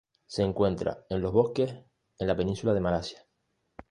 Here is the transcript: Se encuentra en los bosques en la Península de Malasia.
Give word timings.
Se 0.25 0.41
encuentra 0.41 1.05
en 1.09 1.21
los 1.21 1.31
bosques 1.31 1.71
en 2.17 2.25
la 2.27 2.35
Península 2.35 2.73
de 2.73 2.79
Malasia. 2.79 3.23